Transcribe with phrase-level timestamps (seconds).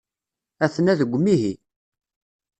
[0.63, 1.53] Aten-a deg umihi.